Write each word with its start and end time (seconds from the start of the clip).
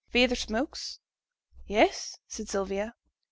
'Feyther 0.09 0.33
smokes?' 0.35 0.99
'Yes,' 1.67 2.17
said 2.27 2.49
Sylvia. 2.49 2.95